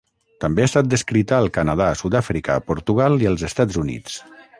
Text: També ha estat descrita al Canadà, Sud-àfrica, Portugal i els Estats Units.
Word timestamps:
També 0.43 0.63
ha 0.63 0.69
estat 0.69 0.87
descrita 0.93 1.35
al 1.39 1.49
Canadà, 1.57 1.89
Sud-àfrica, 1.99 2.57
Portugal 2.71 3.19
i 3.27 3.31
els 3.33 3.45
Estats 3.51 3.79
Units. 3.83 4.17